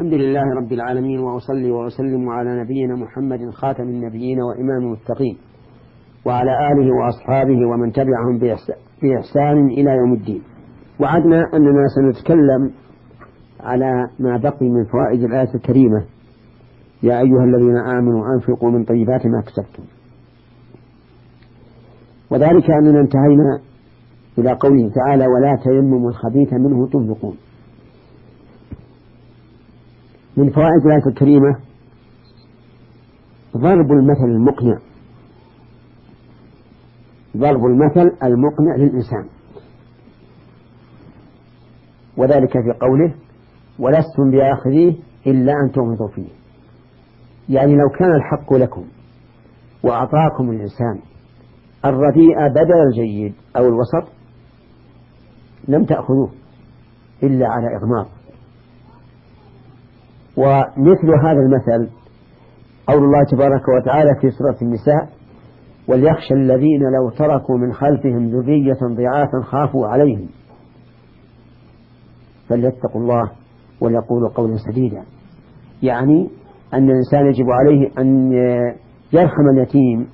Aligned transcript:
الحمد 0.00 0.14
لله 0.14 0.42
رب 0.56 0.72
العالمين 0.72 1.20
وأصلي 1.20 1.70
وأسلم 1.70 2.28
على 2.28 2.60
نبينا 2.62 2.94
محمد 2.94 3.50
خاتم 3.50 3.82
النبيين 3.82 4.38
وإمام 4.42 4.82
المتقين 4.82 5.36
وعلى 6.26 6.50
آله 6.72 6.94
وأصحابه 6.94 7.66
ومن 7.70 7.92
تبعهم 7.92 8.38
بإحسان 9.02 9.66
إلى 9.66 9.90
يوم 9.90 10.12
الدين. 10.12 10.42
وعدنا 11.00 11.44
أننا 11.54 11.84
سنتكلم 11.96 12.70
على 13.60 14.08
ما 14.18 14.36
بقي 14.36 14.68
من 14.68 14.84
فوائد 14.84 15.22
الآية 15.22 15.54
الكريمة. 15.54 16.04
يا 17.02 17.20
أيها 17.20 17.44
الذين 17.44 17.76
آمنوا 17.76 18.22
أنفقوا 18.34 18.70
من 18.70 18.84
طيبات 18.84 19.26
ما 19.26 19.40
كسبتم. 19.40 19.82
وذلك 22.30 22.70
أننا 22.70 23.00
انتهينا 23.00 23.60
إلى 24.38 24.52
قوله 24.52 24.90
تعالى 24.94 25.26
ولا 25.26 25.56
تيمموا 25.64 26.10
الخبيث 26.10 26.52
منه 26.52 26.88
تنفقون. 26.88 27.36
من 30.40 30.50
فوائد 30.50 30.86
الآية 30.86 31.06
الكريمة 31.06 31.56
ضرب 33.56 33.92
المثل 33.92 34.24
المقنع. 34.24 34.78
ضرب 37.36 37.64
المثل 37.64 38.16
المقنع 38.22 38.76
للإنسان. 38.76 39.26
وذلك 42.16 42.52
في 42.52 42.78
قوله 42.80 43.14
ولستم 43.78 44.30
بآخذيه 44.30 44.96
إلا 45.26 45.52
أن 45.52 45.72
تغمضوا 45.72 46.08
فيه. 46.14 46.28
يعني 47.48 47.72
لو 47.76 47.88
كان 47.98 48.14
الحق 48.14 48.52
لكم 48.52 48.84
وأعطاكم 49.82 50.50
الإنسان 50.50 50.98
الرديء 51.84 52.48
بدل 52.48 52.80
الجيد 52.88 53.34
أو 53.56 53.68
الوسط 53.68 54.12
لم 55.68 55.84
تأخذوه 55.84 56.30
إلا 57.22 57.48
على 57.48 57.66
إغماض. 57.76 58.19
ومثل 60.36 61.08
هذا 61.24 61.40
المثل 61.40 61.90
قول 62.86 63.04
الله 63.04 63.24
تبارك 63.32 63.62
وتعالى 63.68 64.10
في 64.20 64.30
سورة 64.30 64.56
النساء 64.62 65.08
وليخشى 65.88 66.34
الذين 66.34 66.80
لو 66.80 67.10
تركوا 67.10 67.58
من 67.58 67.72
خلفهم 67.72 68.28
ذرية 68.28 68.78
ضعافا 68.82 69.40
خافوا 69.42 69.86
عليهم 69.86 70.28
فليتقوا 72.48 73.00
الله 73.00 73.30
وليقولوا 73.80 74.28
قولا 74.34 74.56
سديدا. 74.56 75.02
يعني 75.82 76.30
أن 76.74 76.90
الإنسان 76.90 77.26
يجب 77.26 77.46
عليه 77.50 77.90
أن 77.98 78.32
يرحم 79.12 79.48
اليتيم 79.54 80.06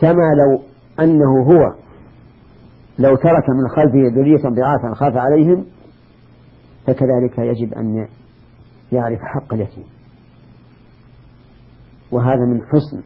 كما 0.00 0.12
لو 0.34 0.62
أنه 1.00 1.42
هو 1.42 1.74
لو 2.98 3.16
ترك 3.16 3.48
من 3.48 3.68
خلفه 3.68 4.16
ذرية 4.16 4.42
ضعافا 4.42 4.94
خاف 4.94 5.16
عليهم 5.16 5.64
فكذلك 6.86 7.38
يجب 7.38 7.74
أن 7.74 8.06
يعرف 8.92 9.18
حق 9.20 9.54
اليتيم. 9.54 9.84
وهذا 12.12 12.44
من 12.46 12.60
حسن 12.62 13.02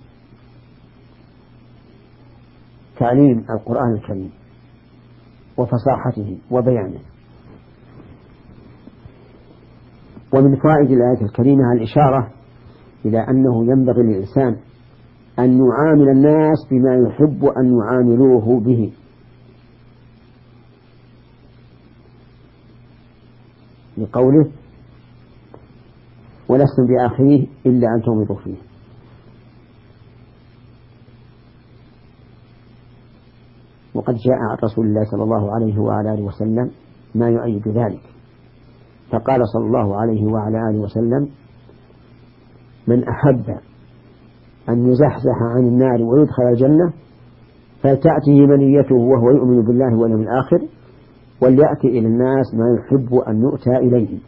تعليم 2.98 3.44
القرآن 3.50 3.94
الكريم 3.94 4.30
وفصاحته 5.56 6.38
وبيانه. 6.50 7.00
ومن 10.34 10.56
فوائد 10.56 10.90
الآية 10.90 11.22
الكريمة 11.22 11.72
الإشارة 11.72 12.30
إلى 13.04 13.18
أنه 13.28 13.64
ينبغي 13.64 14.02
للإنسان 14.02 14.56
أن 15.38 15.58
يعامل 15.58 16.08
الناس 16.08 16.58
بما 16.70 17.08
يحب 17.08 17.44
أن 17.44 17.78
يعاملوه 17.78 18.60
به. 18.60 18.92
لقوله 23.98 24.50
ولستم 26.52 26.86
بآخره 26.86 27.46
إلا 27.66 27.86
أن 27.96 28.02
تغمضوا 28.02 28.36
فيه. 28.44 28.56
وقد 33.94 34.14
جاء 34.14 34.34
عن 34.50 34.56
رسول 34.64 34.86
الله 34.86 35.04
صلى 35.04 35.22
الله 35.22 35.54
عليه 35.54 35.78
وعلى 35.78 36.14
آله 36.14 36.22
وسلم 36.22 36.70
ما 37.14 37.28
يؤيد 37.28 37.68
ذلك 37.68 38.00
فقال 39.10 39.48
صلى 39.48 39.66
الله 39.66 40.00
عليه 40.00 40.26
وعلى 40.26 40.58
آله 40.70 40.78
وسلم 40.78 41.28
من 42.88 43.04
أحب 43.08 43.44
أن 44.68 44.86
يزحزح 44.86 45.42
عن 45.54 45.66
النار 45.66 46.02
ويدخل 46.02 46.42
الجنة 46.42 46.92
فلتأته 47.82 48.46
منيته 48.46 48.94
وهو 48.94 49.30
يؤمن 49.30 49.62
بالله 49.62 49.96
واليوم 49.98 50.20
الآخر 50.22 50.60
وليأتي 51.42 51.88
إلى 51.88 52.06
الناس 52.06 52.54
ما 52.54 52.64
يحب 52.78 53.14
أن 53.14 53.40
يؤتى 53.42 53.70
إليه 53.70 54.18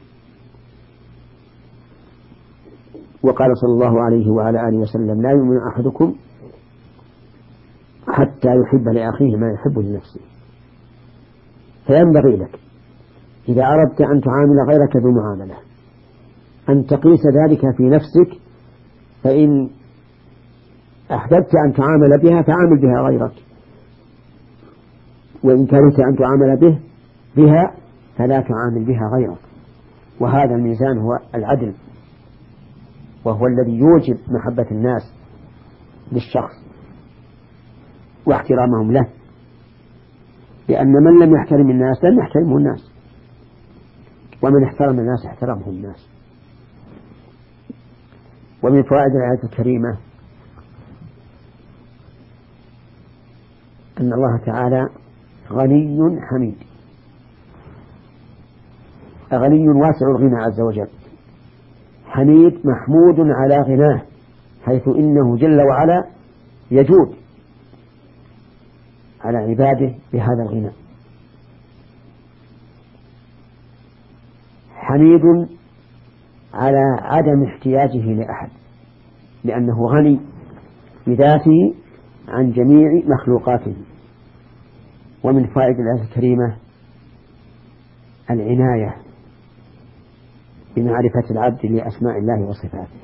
وقال 3.24 3.58
صلى 3.58 3.72
الله 3.72 4.02
عليه 4.02 4.30
وعلى 4.30 4.68
آله 4.68 4.78
وسلم 4.78 5.22
لا 5.22 5.30
يؤمن 5.30 5.58
أحدكم 5.72 6.14
حتى 8.08 8.48
يحب 8.48 8.88
لأخيه 8.88 9.36
ما 9.36 9.52
يحب 9.52 9.78
لنفسه. 9.78 10.20
فينبغي 11.86 12.36
لك 12.36 12.58
إذا 13.48 13.66
أردت 13.66 14.00
أن 14.00 14.20
تعامل 14.20 14.56
غيرك 14.68 14.96
بمعاملة 14.96 15.54
أن 16.68 16.86
تقيس 16.86 17.20
ذلك 17.42 17.76
في 17.76 17.82
نفسك 17.82 18.40
فإن 19.22 19.70
أحببت 21.12 21.54
أن 21.66 21.72
تعامل 21.72 22.18
بها 22.22 22.42
فعامل 22.42 22.80
بها 22.80 23.08
غيرك. 23.08 23.34
وإن 25.44 25.66
كرهت 25.66 26.00
أن 26.00 26.16
تعامل 26.16 26.56
به 26.60 26.78
بها 27.36 27.74
فلا 28.16 28.40
تعامل 28.40 28.84
بها 28.84 29.10
غيرك. 29.16 29.40
وهذا 30.20 30.54
الميزان 30.54 30.98
هو 30.98 31.18
العدل. 31.34 31.72
وهو 33.24 33.46
الذي 33.46 33.78
يوجب 33.78 34.18
محبة 34.28 34.70
الناس 34.70 35.02
للشخص 36.12 36.64
واحترامهم 38.26 38.92
له. 38.92 39.08
لأن 40.68 40.92
من 40.92 41.22
لم 41.22 41.36
يحترم 41.36 41.70
الناس 41.70 42.04
لم 42.04 42.18
يحترمه 42.18 42.56
الناس. 42.56 42.90
ومن 44.42 44.64
احترم 44.64 44.98
الناس 44.98 45.26
احترمه 45.26 45.68
الناس. 45.68 46.08
ومن 48.62 48.82
فوائد 48.82 49.12
الآية 49.16 49.44
الكريمة 49.44 49.98
أن 54.00 54.12
الله 54.12 54.38
تعالى 54.46 54.88
غني 55.50 55.98
حميد. 56.30 56.58
غني 59.32 59.68
واسع 59.68 60.06
الغنى 60.16 60.36
عز 60.36 60.60
وجل. 60.60 61.03
حميد 62.14 62.54
محمود 62.66 63.20
على 63.20 63.56
غناه 63.56 64.02
حيث 64.64 64.88
إنه 64.88 65.36
جل 65.36 65.60
وعلا 65.60 66.04
يجود 66.70 67.14
على 69.24 69.38
عباده 69.38 69.94
بهذا 70.12 70.42
الغنى 70.42 70.70
حميد 74.74 75.48
على 76.54 76.82
عدم 77.02 77.44
احتياجه 77.44 78.12
لأحد 78.12 78.48
لأنه 79.44 79.86
غني 79.86 80.20
بذاته 81.06 81.74
عن 82.28 82.52
جميع 82.52 82.88
مخلوقاته 83.06 83.74
ومن 85.22 85.46
فائدة 85.46 85.78
الآية 85.78 86.08
الكريمة 86.08 86.56
العناية 88.30 89.03
بمعرفة 90.76 91.30
العبد 91.30 91.66
لأسماء 91.66 92.18
الله 92.18 92.48
وصفاته. 92.48 93.00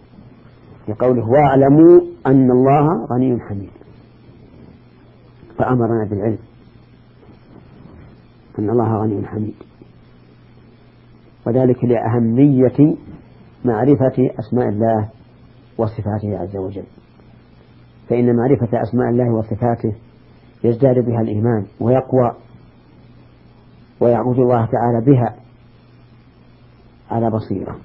لقوله 0.89 1.29
واعلموا 1.29 2.01
أن 2.27 2.51
الله 2.51 3.07
غني 3.13 3.41
حميد. 3.41 3.71
فأمرنا 5.59 6.09
بالعلم 6.11 6.39
أن 8.59 8.71
الله 8.71 9.03
غني 9.03 9.27
حميد. 9.27 9.55
وذلك 11.47 11.85
لأهمية 11.85 12.97
معرفة 13.65 14.31
أسماء 14.39 14.69
الله 14.69 15.09
وصفاته 15.79 16.39
عز 16.39 16.57
وجل. 16.57 16.87
فإن 18.09 18.37
معرفة 18.37 18.83
أسماء 18.83 19.09
الله 19.09 19.35
وصفاته 19.35 19.95
يزداد 20.65 20.99
بها 20.99 21.21
الإيمان 21.21 21.67
ويقوى 21.81 22.35
ويعبد 24.01 24.39
الله 24.39 24.67
تعالى 24.67 25.05
بها 25.07 25.35
على 27.11 27.31
بصيرة. 27.31 27.77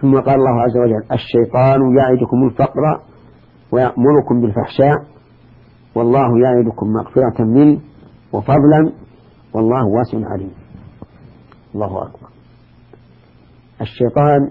ثم 0.00 0.20
قال 0.20 0.34
الله 0.34 0.62
عز 0.62 0.76
وجل 0.76 1.12
الشيطان 1.12 1.96
يعدكم 1.96 2.44
الفقر 2.50 3.00
ويأمركم 3.72 4.40
بالفحشاء 4.40 4.96
والله 5.94 6.28
يعدكم 6.42 6.86
مغفرة 6.86 7.44
منه 7.44 7.80
وفضلا 8.32 8.92
والله 9.54 9.86
واسع 9.86 10.28
عليم. 10.28 10.52
الله 11.74 12.02
أكبر. 12.02 12.28
الشيطان 13.80 14.50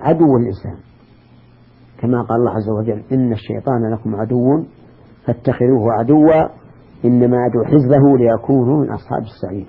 عدو 0.00 0.36
الإنسان. 0.36 0.86
كما 1.98 2.22
قال 2.22 2.36
الله 2.40 2.50
عز 2.50 2.70
وجل 2.70 3.02
إن 3.12 3.32
الشيطان 3.32 3.92
لكم 3.92 4.16
عدو 4.16 4.64
فاتخذوه 5.26 5.92
عدوا 5.98 6.48
إنما 7.04 7.36
يدعو 7.46 7.64
حزبه 7.64 8.18
ليكونوا 8.18 8.84
من 8.84 8.90
أصحاب 8.90 9.22
السعير. 9.22 9.66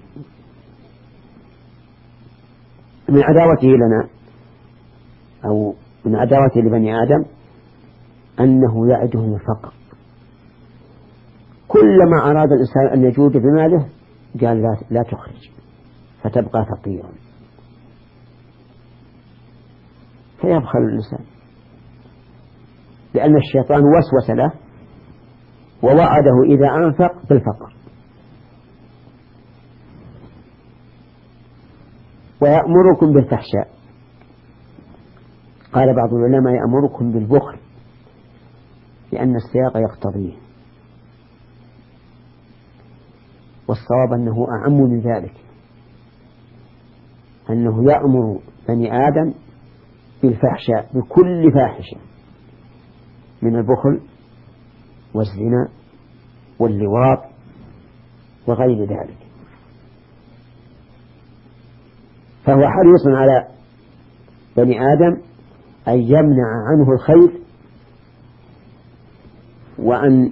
من 3.09 3.23
عداوته 3.23 3.67
لنا 3.67 4.09
أو 5.45 5.73
من 6.05 6.15
عداوته 6.15 6.59
لبني 6.61 7.03
آدم 7.03 7.25
أنه 8.39 8.89
يعدهم 8.89 9.33
الفقر 9.35 9.73
كلما 11.67 12.31
أراد 12.31 12.49
الإنسان 12.51 12.87
أن 12.93 13.03
يجود 13.03 13.37
بماله 13.37 13.85
قال 14.41 14.61
لا, 14.61 14.77
لا 14.89 15.03
تخرج 15.03 15.49
فتبقى 16.23 16.65
فقيرا. 16.65 17.09
فيبخل 20.41 20.79
الإنسان. 20.79 21.25
لأن 23.13 23.37
الشيطان 23.37 23.81
وسوس 23.81 24.29
له 24.29 24.51
ووعده 25.83 26.43
إذا 26.49 26.67
أنفق 26.85 27.27
بالفقر. 27.29 27.76
ويأمركم 32.47 33.13
بالفحشاء. 33.13 33.67
قال 35.73 35.95
بعض 35.95 36.13
العلماء 36.13 36.53
يأمركم 36.53 37.11
بالبخل 37.11 37.57
لأن 39.11 39.35
السياق 39.35 39.77
يقتضيه. 39.77 40.33
والصواب 43.67 44.13
أنه 44.13 44.47
أعم 44.61 44.73
من 44.73 44.99
ذلك. 44.99 45.33
أنه 47.49 47.91
يأمر 47.91 48.39
بني 48.69 49.07
آدم 49.07 49.33
بالفحشاء 50.23 50.89
بكل 50.93 51.51
فاحشة 51.53 51.97
من 53.41 53.55
البخل 53.55 54.01
والزنا 55.13 55.69
واللواط 56.59 57.19
وغير 58.47 58.85
ذلك. 58.85 59.26
فهو 62.47 62.61
حريص 62.61 63.07
على 63.07 63.47
بني 64.57 64.79
آدم 64.93 65.21
أن 65.87 65.99
يمنع 65.99 66.47
عنه 66.67 66.91
الخير 66.93 67.41
وأن 69.79 70.31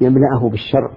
يملأه 0.00 0.50
بالشر. 0.50 0.90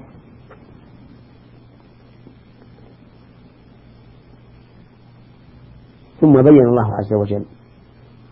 ثم 6.21 6.41
بين 6.41 6.65
الله 6.65 6.95
عز 6.95 7.13
وجل 7.13 7.45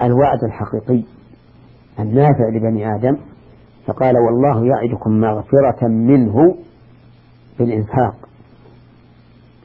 الوعد 0.01 0.43
الحقيقي 0.43 1.03
النافع 1.99 2.49
لبني 2.55 2.95
آدم 2.95 3.17
فقال 3.85 4.15
والله 4.17 4.65
يعدكم 4.65 5.11
مغفرة 5.11 5.87
منه 5.87 6.55
بالإنفاق 7.59 8.15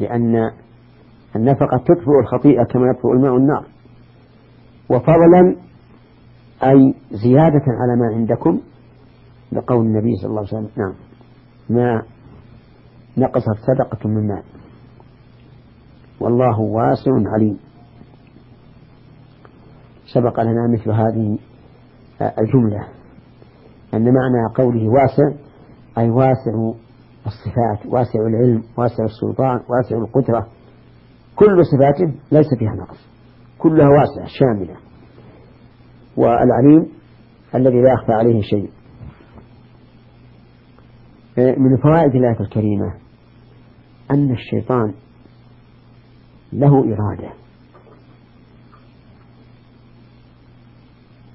لأن 0.00 0.50
النفقة 1.36 1.76
تطفئ 1.76 2.20
الخطيئة 2.22 2.64
كما 2.64 2.86
يطفئ 2.90 3.08
الماء 3.12 3.36
النار. 3.36 3.64
وفضلا 4.90 5.56
أي 6.64 6.94
زيادة 7.10 7.64
على 7.66 7.96
ما 8.00 8.14
عندكم 8.14 8.60
لقول 9.52 9.86
النبي 9.86 10.16
صلى 10.16 10.28
الله 10.30 10.38
عليه 10.38 10.48
وسلم 10.48 10.68
نعم 10.76 10.94
ما 11.70 12.02
نقصت 13.18 13.56
صدقة 13.66 14.08
من 14.08 14.26
مال. 14.26 14.42
والله 16.20 16.60
واسع 16.60 17.12
عليم. 17.26 17.58
سبق 20.14 20.40
لنا 20.40 20.68
مثل 20.72 20.90
هذه 20.90 21.38
الجملة 22.38 22.88
أن 23.94 24.04
معنى 24.04 24.54
قوله 24.54 24.88
واسع 24.88 25.38
أي 25.98 26.10
واسع 26.10 26.72
الصفات 27.26 27.92
واسع 27.92 28.18
العلم 28.20 28.62
واسع 28.78 29.04
السلطان 29.04 29.60
واسع 29.68 29.96
القدرة 29.96 30.46
كل 31.36 31.64
صفاته 31.64 32.14
ليس 32.32 32.46
فيها 32.58 32.74
نقص 32.74 33.08
كلها 33.58 33.88
واسعة 33.88 34.26
شاملة. 34.38 34.76
والعليم 36.16 36.88
الذي 37.54 37.80
لا 37.80 37.92
يخفى 37.92 38.12
عليه 38.12 38.42
شيء. 38.42 38.70
من 41.38 41.76
فوائد 41.82 42.14
الآية 42.14 42.40
الكريمة 42.40 42.94
أن 44.10 44.32
الشيطان 44.32 44.94
له 46.52 46.78
إرادة. 46.78 47.32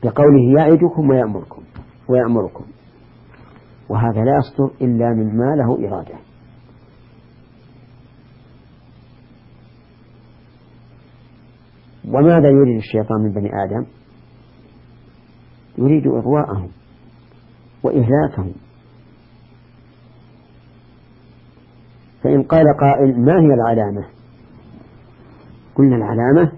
بقوله 0.03 0.59
يعدكم 0.59 1.09
ويأمركم 1.09 1.63
ويأمركم. 2.09 2.65
وهذا 3.89 4.21
لا 4.21 4.38
يصدر 4.38 4.85
إلا 4.85 5.09
من 5.09 5.38
ما 5.38 5.55
له 5.55 5.88
إرادة. 5.88 6.26
وماذا 12.07 12.50
يريد 12.50 12.77
الشيطان 12.77 13.21
من 13.21 13.31
بني 13.31 13.50
آدم؟ 13.63 13.86
يريد 15.77 16.07
إغواءهم 16.07 16.69
وإهلاكهم. 17.83 18.54
فإن 22.24 22.44
قال 22.44 22.65
قائل 22.81 23.19
ما 23.19 23.39
هي 23.42 23.54
العلامة؟ 23.54 24.07
قلنا 25.75 25.95
العلامة 25.95 26.51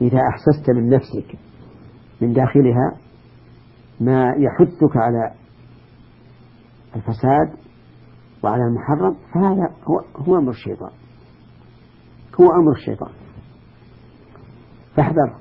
إذا 0.00 0.18
أحسست 0.18 0.70
من 0.70 0.88
نفسك 0.88 1.38
من 2.20 2.32
داخلها 2.32 2.96
ما 4.00 4.34
يحثك 4.38 4.96
على 4.96 5.32
الفساد 6.96 7.62
وعلى 8.44 8.62
المحرم 8.62 9.16
فهذا 9.34 9.74
هو, 9.84 10.00
هو 10.16 10.38
أمر 10.38 10.50
الشيطان. 10.50 10.90
هو 12.40 12.46
أمر 12.46 12.72
الشيطان. 12.72 13.21
فاحذر. 14.96 15.34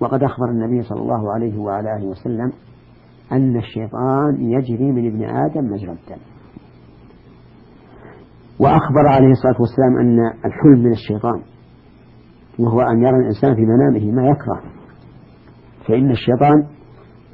وقد 0.00 0.22
أخبر 0.22 0.50
النبي 0.50 0.82
صلى 0.82 1.00
الله 1.00 1.32
عليه 1.34 1.58
وعلى 1.58 1.96
آله 1.96 2.06
وسلم 2.06 2.52
أن 3.32 3.56
الشيطان 3.56 4.40
يجري 4.40 4.92
من 4.92 5.06
ابن 5.06 5.24
آدم 5.24 5.64
مجرى 5.64 5.92
الدم. 5.92 6.22
وأخبر 8.60 9.06
عليه 9.06 9.30
الصلاة 9.30 9.56
والسلام 9.60 9.98
أن 10.00 10.18
الحلم 10.44 10.84
من 10.84 10.92
الشيطان 10.92 11.42
وهو 12.58 12.80
أن 12.80 13.02
يرى 13.02 13.16
الإنسان 13.16 13.54
في 13.54 13.60
منامه 13.60 14.12
ما 14.12 14.28
يكره. 14.28 14.62
فإن 15.88 16.10
الشيطان 16.10 16.66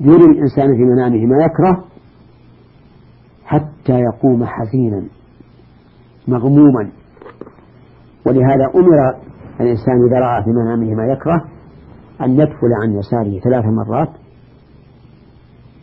يري 0.00 0.24
الإنسان 0.24 0.66
في 0.66 0.82
منامه 0.82 1.26
ما 1.26 1.44
يكره 1.44 1.84
حتى 3.44 4.00
يقوم 4.00 4.44
حزينا 4.44 5.08
مغموما. 6.28 6.92
ولهذا 8.26 8.64
أمر 8.74 9.20
الإنسان 9.60 9.94
إذا 10.08 10.20
رأى 10.20 10.44
في 10.44 10.50
منامه 10.50 10.94
ما 10.94 11.12
يكره 11.12 11.44
أن 12.20 12.30
يدخل 12.30 12.68
عن 12.82 12.98
يساره 12.98 13.40
ثلاث 13.40 13.64
مرات 13.64 14.08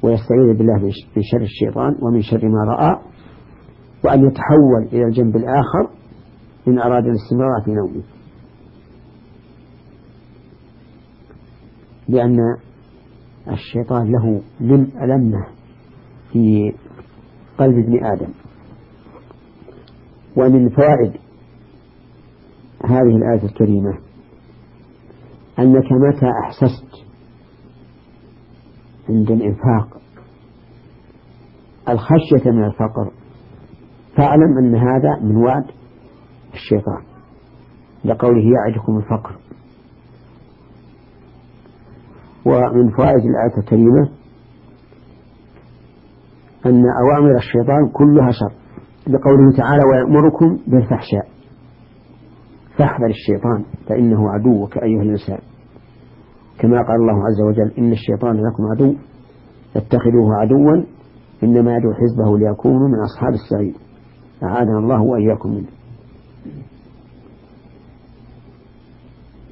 ويستعيذ 0.03 0.57
بالله 0.57 0.79
من 1.15 1.21
شر 1.21 1.41
الشيطان 1.41 1.95
ومن 2.01 2.21
شر 2.21 2.49
ما 2.49 2.63
رأى 2.63 2.99
وأن 4.05 4.27
يتحول 4.27 4.83
إلى 4.93 5.03
الجنب 5.03 5.35
الآخر 5.35 5.89
إن 6.67 6.79
أراد 6.79 7.03
الاستمرار 7.05 7.61
في 7.65 7.71
نومه. 7.71 8.03
لأن 12.07 12.37
الشيطان 13.51 14.11
له 14.11 14.41
لمة 15.05 15.47
في 16.33 16.73
قلب 17.57 17.77
ابن 17.77 18.05
آدم 18.05 18.29
ومن 20.37 20.69
فوائد 20.69 21.26
هذه 22.87 23.15
الآية 23.17 23.43
الكريمة 23.43 23.97
أنك 25.59 25.85
متى 25.91 26.25
أحسست 26.45 27.07
عند 29.09 29.31
الإنفاق؟ 29.31 29.97
الخشية 31.89 32.51
من 32.51 32.63
الفقر. 32.63 33.11
فاعلم 34.17 34.57
أن 34.57 34.75
هذا 34.75 35.19
من 35.21 35.35
وعد 35.35 35.65
الشيطان. 36.53 37.03
لقوله 38.05 38.43
يعدكم 38.43 38.97
الفقر. 38.97 39.35
ومن 42.45 42.89
فوائد 42.97 43.25
الآية 43.25 43.57
الكريمة 43.57 44.09
أن 46.65 46.83
أوامر 47.05 47.37
الشيطان 47.37 47.89
كلها 47.93 48.31
شر. 48.31 48.55
لقوله 49.07 49.57
تعالى 49.57 49.83
ويأمركم 49.83 50.57
بالفحشاء. 50.67 51.36
فاحذر 52.77 53.07
الشيطان 53.07 53.65
فإنه 53.87 54.29
عدوك 54.29 54.77
أيها 54.77 55.01
الإنسان. 55.01 55.39
كما 56.59 56.77
قال 56.77 56.95
الله 56.95 57.23
عز 57.25 57.41
وجل 57.49 57.71
إن 57.77 57.91
الشيطان 57.91 58.35
لكم 58.35 58.63
عدو 58.71 58.95
فاتخذوه 59.73 60.35
عدوا 60.41 60.83
إنما 61.43 61.77
يدعو 61.77 61.93
حزبه 61.93 62.37
ليكونوا 62.37 62.87
من 62.87 62.99
أصحاب 63.03 63.33
السعيد 63.33 63.75
أعاذنا 64.43 64.79
الله 64.79 65.01
وإياكم 65.01 65.49
منه. 65.49 65.67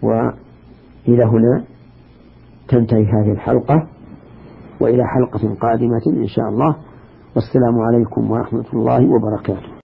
وإلى 0.03 1.23
هنا 1.23 1.63
تنتهي 2.67 3.03
هذه 3.03 3.31
الحلقة 3.31 3.87
وإلى 4.81 5.03
حلقة 5.07 5.55
قادمة 5.55 6.01
إن 6.07 6.27
شاء 6.27 6.49
الله. 6.49 6.75
والسلام 7.35 7.79
عليكم 7.79 8.31
ورحمة 8.31 8.65
الله 8.73 9.09
وبركاته. 9.09 9.69